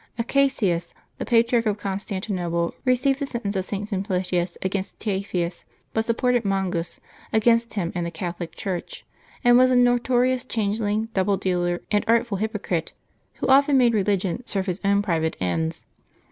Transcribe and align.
Acacius, 0.17 0.95
the 1.19 1.25
Patri 1.27 1.57
arch 1.59 1.67
of 1.67 1.77
Constantinople, 1.77 2.73
received 2.85 3.19
the 3.19 3.27
sentence 3.27 3.55
of 3.55 3.65
St. 3.65 3.87
Sim 3.87 4.01
plicius 4.03 4.57
against 4.63 4.97
Cnaphens, 4.97 5.63
but 5.93 6.03
supported 6.03 6.43
Mongus 6.43 6.99
against 7.31 7.75
him 7.75 7.91
and 7.93 8.03
the 8.03 8.09
Catholic 8.09 8.55
Church, 8.55 9.05
and 9.43 9.59
was 9.59 9.69
a 9.69 9.75
notorious 9.75 10.43
change 10.43 10.81
ling, 10.81 11.09
double 11.13 11.37
dealer, 11.37 11.81
and 11.91 12.03
artful 12.07 12.39
hypocrite, 12.39 12.93
who 13.35 13.47
often 13.47 13.77
made 13.77 13.93
religion 13.93 14.41
serve 14.47 14.65
his 14.65 14.81
own 14.83 15.03
private 15.03 15.37
ends. 15.39 15.85